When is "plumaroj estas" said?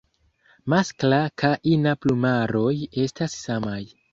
2.07-3.37